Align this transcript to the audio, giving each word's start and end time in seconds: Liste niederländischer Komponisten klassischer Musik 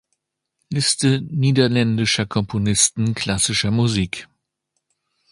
Liste 0.71 1.21
niederländischer 1.21 2.25
Komponisten 2.25 3.13
klassischer 3.13 3.69
Musik 3.69 4.27